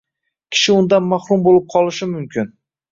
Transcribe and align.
Kishi 0.55 0.73
undan 0.77 1.05
mahrum 1.11 1.47
bo‘lib 1.51 1.71
qolishi 1.77 2.11
mumkin. 2.17 2.55